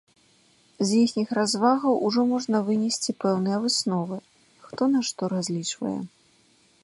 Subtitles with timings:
[0.91, 4.17] З іхніх развагаў ужо можна вынесці пэўныя высновы,
[4.69, 5.95] хто на што разлічвае.